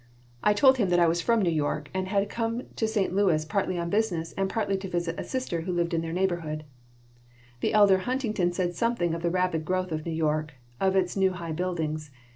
I 0.43 0.53
told 0.53 0.77
them 0.77 0.89
that 0.89 0.97
I 0.99 1.05
was 1.07 1.21
from 1.21 1.43
New 1.43 1.51
York 1.51 1.91
and 1.93 2.07
that 2.07 2.11
I 2.15 2.19
had 2.21 2.27
come 2.29 2.63
to 2.75 2.87
St. 2.87 3.13
Louis 3.13 3.45
partly 3.45 3.77
on 3.77 3.91
business 3.91 4.31
and 4.33 4.49
partly 4.49 4.75
to 4.77 4.89
visit 4.89 5.19
a 5.19 5.23
sister 5.23 5.61
who 5.61 5.71
lived 5.71 5.93
in 5.93 6.01
their 6.01 6.11
neighborhood. 6.11 6.63
The 7.59 7.73
elder 7.75 7.99
Huntington 7.99 8.51
said 8.51 8.73
something 8.73 9.13
of 9.13 9.21
the 9.21 9.29
rapid 9.29 9.63
growth 9.63 9.91
of 9.91 10.03
New 10.03 10.11
York, 10.11 10.55
of 10.79 10.95
its 10.95 11.15
new 11.15 11.33
high 11.33 11.51
buildings. 11.51 12.09